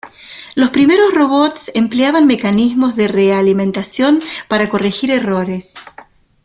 Los 0.55 0.71
primeros 0.71 1.13
robots 1.13 1.69
empleaban 1.75 2.25
mecanismos 2.25 2.95
de 2.95 3.07
realimentación 3.07 4.19
para 4.47 4.67
corregir 4.67 5.11
errores. 5.11 5.75